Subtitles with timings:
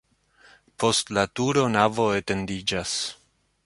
[0.83, 3.01] Post la turo navo etendiĝas.